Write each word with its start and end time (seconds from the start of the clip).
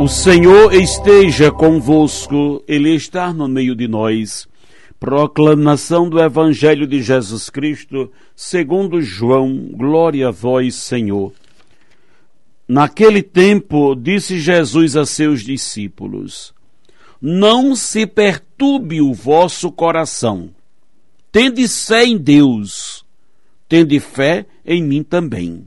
O 0.00 0.06
Senhor 0.06 0.72
esteja 0.72 1.50
convosco, 1.50 2.62
Ele 2.68 2.94
está 2.94 3.32
no 3.32 3.48
meio 3.48 3.74
de 3.74 3.88
nós. 3.88 4.46
Proclamação 5.00 6.08
do 6.08 6.20
Evangelho 6.20 6.86
de 6.86 7.02
Jesus 7.02 7.50
Cristo, 7.50 8.08
segundo 8.36 9.02
João, 9.02 9.68
glória 9.72 10.28
a 10.28 10.30
vós, 10.30 10.76
Senhor. 10.76 11.32
Naquele 12.68 13.24
tempo, 13.24 13.96
disse 13.96 14.38
Jesus 14.38 14.96
a 14.96 15.04
seus 15.04 15.42
discípulos: 15.42 16.54
Não 17.20 17.74
se 17.74 18.06
perturbe 18.06 19.00
o 19.00 19.12
vosso 19.12 19.72
coração. 19.72 20.50
Tende 21.32 21.66
fé 21.66 22.04
em 22.04 22.16
Deus, 22.16 23.04
tende 23.68 23.98
fé 23.98 24.46
em 24.64 24.80
mim 24.80 25.02
também. 25.02 25.66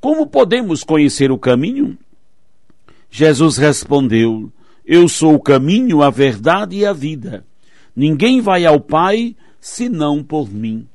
Como 0.00 0.26
podemos 0.26 0.82
conhecer 0.82 1.30
o 1.30 1.38
caminho? 1.38 1.98
Jesus 3.10 3.56
respondeu: 3.58 4.50
Eu 4.86 5.08
sou 5.08 5.34
o 5.34 5.40
caminho, 5.40 6.02
a 6.02 6.10
verdade 6.10 6.76
e 6.76 6.86
a 6.86 6.92
vida. 6.92 7.44
Ninguém 7.94 8.40
vai 8.40 8.64
ao 8.64 8.80
Pai 8.80 9.36
senão 9.60 10.24
por 10.24 10.48
mim. 10.50 10.86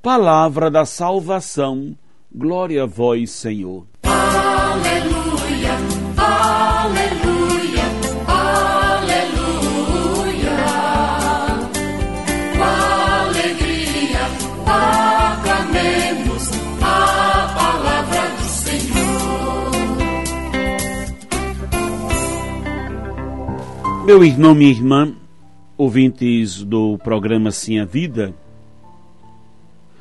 Palavra 0.00 0.70
da 0.70 0.86
salvação. 0.86 1.94
Glória 2.34 2.84
a 2.84 2.86
vós, 2.86 3.30
Senhor. 3.30 3.86
Aleluia, 4.04 5.19
Meu 24.10 24.24
irmão, 24.24 24.56
minha 24.56 24.72
irmã, 24.72 25.14
ouvintes 25.78 26.64
do 26.64 26.98
programa 26.98 27.52
Sim 27.52 27.78
a 27.78 27.84
Vida, 27.84 28.34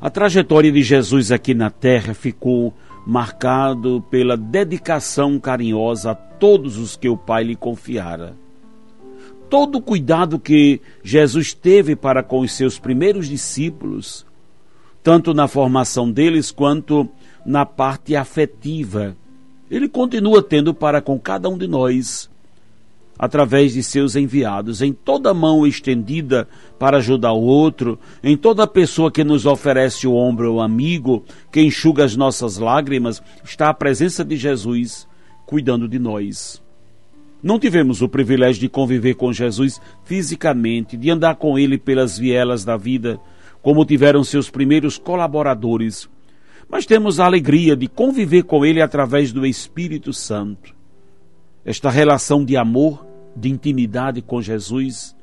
a 0.00 0.08
trajetória 0.08 0.72
de 0.72 0.82
Jesus 0.82 1.30
aqui 1.30 1.52
na 1.52 1.68
terra 1.68 2.14
ficou 2.14 2.72
marcado 3.06 4.02
pela 4.10 4.38
dedicação 4.38 5.38
carinhosa 5.38 6.12
a 6.12 6.14
todos 6.14 6.78
os 6.78 6.96
que 6.96 7.10
o 7.10 7.16
Pai 7.16 7.44
lhe 7.44 7.54
confiara. 7.54 8.34
Todo 9.50 9.76
o 9.76 9.82
cuidado 9.82 10.38
que 10.38 10.80
Jesus 11.04 11.52
teve 11.52 11.94
para 11.94 12.22
com 12.22 12.40
os 12.40 12.52
seus 12.52 12.78
primeiros 12.78 13.28
discípulos, 13.28 14.24
tanto 15.02 15.34
na 15.34 15.46
formação 15.46 16.10
deles 16.10 16.50
quanto 16.50 17.06
na 17.44 17.66
parte 17.66 18.16
afetiva, 18.16 19.14
ele 19.70 19.90
continua 19.90 20.42
tendo 20.42 20.72
para 20.72 21.02
com 21.02 21.20
cada 21.20 21.50
um 21.50 21.58
de 21.58 21.68
nós 21.68 22.30
através 23.20 23.74
de 23.74 23.82
seus 23.82 24.16
enviados, 24.16 24.80
em 24.80 24.94
toda 24.94 25.34
mão 25.34 25.66
estendida 25.66 26.48
para 26.78 26.96
ajudar 26.96 27.34
o 27.34 27.42
outro, 27.42 27.98
em 28.24 28.34
toda 28.34 28.66
pessoa 28.66 29.12
que 29.12 29.22
nos 29.22 29.44
oferece 29.44 30.06
o 30.06 30.14
ombro 30.14 30.52
ao 30.52 30.60
amigo, 30.62 31.22
que 31.52 31.60
enxuga 31.60 32.02
as 32.02 32.16
nossas 32.16 32.56
lágrimas, 32.56 33.22
está 33.44 33.68
a 33.68 33.74
presença 33.74 34.24
de 34.24 34.38
Jesus 34.38 35.06
cuidando 35.44 35.86
de 35.86 35.98
nós. 35.98 36.62
Não 37.42 37.58
tivemos 37.58 38.00
o 38.00 38.08
privilégio 38.08 38.62
de 38.62 38.70
conviver 38.70 39.16
com 39.16 39.30
Jesus 39.34 39.78
fisicamente, 40.02 40.96
de 40.96 41.10
andar 41.10 41.34
com 41.34 41.58
ele 41.58 41.76
pelas 41.76 42.16
vielas 42.18 42.64
da 42.64 42.78
vida, 42.78 43.20
como 43.60 43.84
tiveram 43.84 44.24
seus 44.24 44.48
primeiros 44.48 44.96
colaboradores, 44.96 46.08
mas 46.70 46.86
temos 46.86 47.20
a 47.20 47.26
alegria 47.26 47.76
de 47.76 47.86
conviver 47.86 48.44
com 48.44 48.64
ele 48.64 48.80
através 48.80 49.30
do 49.30 49.44
Espírito 49.44 50.10
Santo. 50.10 50.74
Esta 51.66 51.90
relação 51.90 52.42
de 52.42 52.56
amor 52.56 53.09
de 53.36 53.48
intimidade 53.48 54.22
com 54.22 54.40
Jesus, 54.40 55.16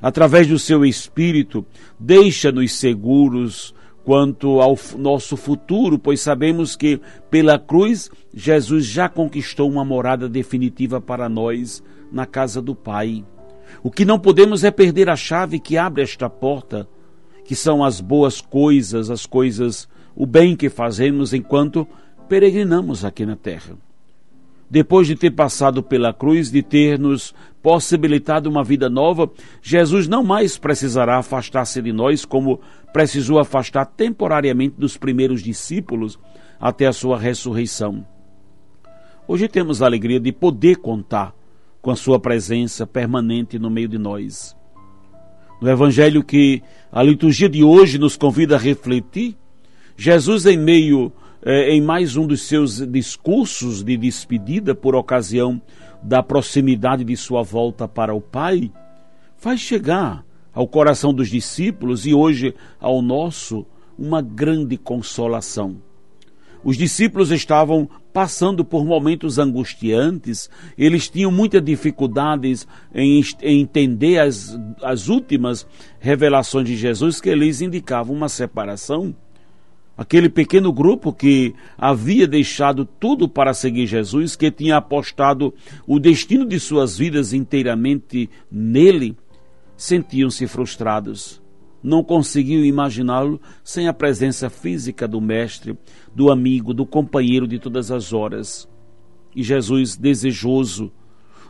através 0.00 0.46
do 0.46 0.58
seu 0.58 0.84
Espírito, 0.84 1.64
deixa-nos 1.98 2.72
seguros 2.72 3.74
quanto 4.04 4.60
ao 4.60 4.78
nosso 4.96 5.36
futuro, 5.36 5.98
pois 5.98 6.20
sabemos 6.20 6.76
que 6.76 7.00
pela 7.28 7.58
cruz 7.58 8.08
Jesus 8.32 8.86
já 8.86 9.08
conquistou 9.08 9.68
uma 9.68 9.84
morada 9.84 10.28
definitiva 10.28 11.00
para 11.00 11.28
nós 11.28 11.82
na 12.12 12.24
casa 12.24 12.62
do 12.62 12.74
Pai. 12.74 13.24
O 13.82 13.90
que 13.90 14.04
não 14.04 14.18
podemos 14.18 14.62
é 14.62 14.70
perder 14.70 15.10
a 15.10 15.16
chave 15.16 15.58
que 15.58 15.76
abre 15.76 16.02
esta 16.02 16.30
porta, 16.30 16.88
que 17.44 17.56
são 17.56 17.82
as 17.82 18.00
boas 18.00 18.40
coisas, 18.40 19.10
as 19.10 19.26
coisas, 19.26 19.88
o 20.14 20.24
bem 20.24 20.54
que 20.54 20.68
fazemos 20.68 21.34
enquanto 21.34 21.86
peregrinamos 22.28 23.04
aqui 23.04 23.26
na 23.26 23.34
terra 23.34 23.76
depois 24.68 25.06
de 25.06 25.14
ter 25.14 25.30
passado 25.30 25.82
pela 25.82 26.12
cruz, 26.12 26.50
de 26.50 26.62
ter 26.62 26.98
nos 26.98 27.34
possibilitado 27.62 28.48
uma 28.48 28.62
vida 28.62 28.88
nova, 28.88 29.30
Jesus 29.62 30.06
não 30.06 30.22
mais 30.22 30.58
precisará 30.58 31.18
afastar-se 31.18 31.80
de 31.82 31.92
nós 31.92 32.24
como 32.24 32.60
precisou 32.92 33.38
afastar 33.38 33.86
temporariamente 33.86 34.76
dos 34.78 34.96
primeiros 34.96 35.42
discípulos 35.42 36.18
até 36.60 36.86
a 36.86 36.92
sua 36.92 37.18
ressurreição. 37.18 38.06
Hoje 39.28 39.48
temos 39.48 39.82
a 39.82 39.86
alegria 39.86 40.20
de 40.20 40.32
poder 40.32 40.76
contar 40.76 41.34
com 41.82 41.90
a 41.90 41.96
sua 41.96 42.18
presença 42.18 42.86
permanente 42.86 43.58
no 43.58 43.70
meio 43.70 43.88
de 43.88 43.98
nós. 43.98 44.56
No 45.60 45.68
evangelho 45.68 46.22
que 46.22 46.62
a 46.92 47.02
liturgia 47.02 47.48
de 47.48 47.64
hoje 47.64 47.98
nos 47.98 48.16
convida 48.16 48.56
a 48.56 48.58
refletir, 48.58 49.36
Jesus 49.96 50.46
em 50.46 50.56
meio 50.56 51.12
eh, 51.46 51.70
em 51.70 51.80
mais 51.80 52.16
um 52.16 52.26
dos 52.26 52.42
seus 52.42 52.84
discursos 52.84 53.84
de 53.84 53.96
despedida 53.96 54.74
por 54.74 54.96
ocasião 54.96 55.62
da 56.02 56.20
proximidade 56.20 57.04
de 57.04 57.16
sua 57.16 57.44
volta 57.44 57.86
para 57.86 58.12
o 58.12 58.20
Pai, 58.20 58.72
faz 59.36 59.60
chegar 59.60 60.24
ao 60.52 60.66
coração 60.66 61.14
dos 61.14 61.30
discípulos 61.30 62.04
e 62.04 62.12
hoje 62.12 62.52
ao 62.80 63.00
nosso 63.00 63.64
uma 63.96 64.20
grande 64.20 64.76
consolação. 64.76 65.76
Os 66.64 66.76
discípulos 66.76 67.30
estavam 67.30 67.88
passando 68.12 68.64
por 68.64 68.84
momentos 68.84 69.38
angustiantes, 69.38 70.50
eles 70.76 71.08
tinham 71.08 71.30
muitas 71.30 71.62
dificuldades 71.62 72.66
em, 72.92 73.22
em 73.40 73.60
entender 73.60 74.18
as, 74.18 74.58
as 74.82 75.08
últimas 75.08 75.64
revelações 76.00 76.66
de 76.66 76.74
Jesus 76.74 77.20
que 77.20 77.32
lhes 77.36 77.60
indicavam 77.60 78.16
uma 78.16 78.28
separação 78.28 79.14
aquele 79.96 80.28
pequeno 80.28 80.72
grupo 80.72 81.12
que 81.12 81.54
havia 81.78 82.26
deixado 82.26 82.84
tudo 82.84 83.28
para 83.28 83.54
seguir 83.54 83.86
Jesus, 83.86 84.36
que 84.36 84.50
tinha 84.50 84.76
apostado 84.76 85.54
o 85.86 85.98
destino 85.98 86.44
de 86.44 86.60
suas 86.60 86.98
vidas 86.98 87.32
inteiramente 87.32 88.28
nele, 88.50 89.16
sentiam-se 89.76 90.46
frustrados. 90.46 91.40
Não 91.82 92.02
conseguiam 92.02 92.64
imaginá-lo 92.64 93.40
sem 93.62 93.88
a 93.88 93.92
presença 93.92 94.50
física 94.50 95.06
do 95.06 95.20
Mestre, 95.20 95.78
do 96.14 96.30
amigo, 96.30 96.74
do 96.74 96.84
companheiro 96.84 97.46
de 97.46 97.58
todas 97.58 97.90
as 97.90 98.12
horas. 98.12 98.68
E 99.34 99.42
Jesus, 99.42 99.96
desejoso 99.96 100.92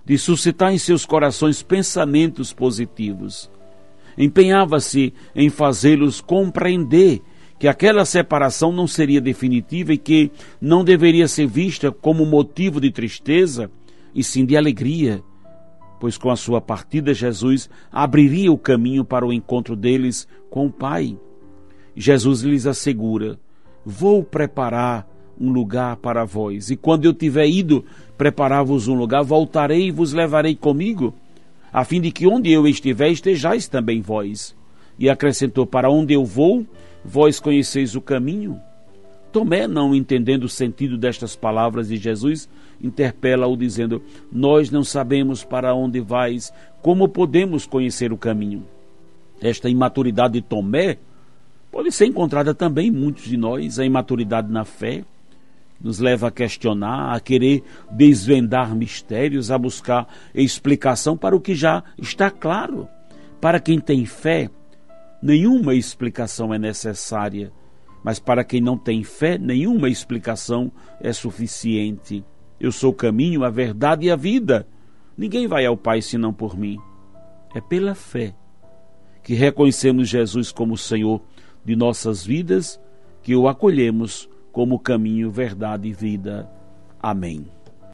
de 0.05 0.17
suscitar 0.17 0.73
em 0.73 0.79
seus 0.79 1.05
corações 1.05 1.63
pensamentos 1.63 2.53
positivos, 2.53 3.51
empenhava-se 4.17 5.13
em 5.35 5.51
fazê-los 5.51 6.21
compreender 6.21 7.23
que 7.59 7.69
aquela 7.69 8.05
separação 8.05 8.71
não 8.71 8.87
seria 8.87 9.21
definitiva 9.21 9.93
e 9.93 9.99
que 9.99 10.31
não 10.61 10.85
deveria 10.85 11.27
ser 11.27 11.47
vista 11.47 11.91
como 11.91 12.27
motivo 12.27 12.81
de 12.81 12.91
tristeza, 12.91 13.71
e 14.15 14.23
sim 14.23 14.45
de 14.45 14.57
alegria, 14.57 15.23
pois 16.01 16.19
com 16.19 16.31
a 16.31 16.37
sua 16.37 16.61
partida 16.61 17.15
Jesus 17.15 17.69
abriria 17.91 18.53
o 18.53 18.59
caminho 18.59 19.05
para 19.05 19.27
o 19.27 19.33
encontro 19.33 19.77
deles 19.77 20.27
com 20.51 20.67
o 20.67 20.73
Pai. 20.73 21.19
Jesus 21.95 22.43
lhes 22.43 22.67
assegura: 22.67 23.39
Vou 23.85 24.23
preparar 24.23 25.07
um 25.39 25.51
lugar 25.51 25.97
para 25.97 26.25
vós, 26.25 26.71
e 26.71 26.77
quando 26.77 27.05
eu 27.05 27.13
tiver 27.13 27.47
ido 27.47 27.85
preparar-vos 28.17 28.89
um 28.89 28.95
lugar, 28.95 29.23
voltarei 29.23 29.89
e 29.89 29.91
vos 29.91 30.13
levarei 30.13 30.55
comigo, 30.55 31.15
a 31.73 31.85
fim 31.85 32.01
de 32.01 32.11
que 32.11 32.27
onde 32.27 32.51
eu 32.51 32.67
estiver 32.67 33.11
estejais 33.11 33.69
também 33.69 34.01
vós. 34.01 34.55
E 34.99 35.11
acrescentou: 35.11 35.67
Para 35.67 35.91
onde 35.91 36.15
eu 36.15 36.25
vou, 36.25 36.67
vós 37.07 37.39
conheceis 37.39 37.95
o 37.95 38.01
caminho. 38.01 38.61
Tomé, 39.33 39.67
não 39.67 39.95
entendendo 39.95 40.45
o 40.45 40.49
sentido 40.49 40.99
destas 40.99 41.37
palavras 41.37 41.89
de 41.89 41.97
Jesus, 41.97 42.49
interpela-o 42.83 43.57
dizendo: 43.57 44.03
Nós 44.33 44.71
não 44.71 44.83
sabemos 44.83 45.45
para 45.45 45.75
onde 45.75 46.01
vais, 46.01 46.53
como 46.83 47.09
podemos 47.09 47.67
conhecer 47.67 48.13
o 48.13 48.19
caminho? 48.19 48.65
Esta 49.41 49.69
imaturidade 49.69 50.35
de 50.35 50.43
Tomé 50.43 50.99
pode 51.71 51.93
ser 51.93 52.07
encontrada 52.07 52.55
também 52.55 52.89
em 52.89 52.93
muitos 52.93 53.25
de 53.25 53.37
nós, 53.37 53.79
a 53.79 53.85
imaturidade 53.85 54.51
na 54.51 54.65
fé, 54.65 55.05
nos 55.81 55.99
leva 55.99 56.29
a 56.29 56.31
questionar, 56.31 57.15
a 57.15 57.21
querer 57.21 57.63
desvendar 57.91 58.75
mistérios, 58.75 59.51
a 59.51 59.59
buscar 59.59 60.09
explicação 60.35 61.17
para 61.17 61.37
o 61.37 61.41
que 61.41 61.55
já 61.55 61.85
está 61.99 62.31
claro. 62.31 62.89
Para 63.41 63.61
quem 63.61 63.79
tem 63.79 64.07
fé, 64.07 64.49
nenhuma 65.27 65.75
explicação 65.75 66.55
é 66.55 66.59
necessária, 66.59 67.53
mas 68.05 68.21
para 68.21 68.45
quem 68.45 68.61
não 68.61 68.79
tem 68.79 69.03
fé, 69.03 69.37
nenhuma 69.37 69.89
explicação 69.89 70.71
é 71.01 71.13
suficiente. 71.13 72.25
Eu 72.61 72.71
sou 72.71 72.93
o 72.93 72.95
caminho, 72.95 73.43
a 73.43 73.51
verdade 73.51 74.07
e 74.07 74.11
a 74.11 74.15
vida. 74.15 74.67
Ninguém 75.19 75.49
vai 75.49 75.67
ao 75.67 75.77
Pai 75.77 76.01
senão 76.01 76.33
por 76.33 76.57
mim. 76.57 76.79
É 77.55 77.61
pela 77.61 77.95
fé 77.95 78.35
que 79.25 79.35
reconhecemos 79.35 80.09
Jesus 80.09 80.53
como 80.53 80.77
Senhor 80.77 81.21
de 81.65 81.75
nossas 81.75 82.25
vidas 82.25 82.81
que 83.21 83.35
o 83.35 83.49
acolhemos 83.49 84.31
como 84.53 84.79
caminho, 84.79 85.29
verdade 85.29 85.89
e 85.89 85.93
vida. 85.93 86.49
Amém. 87.03 87.56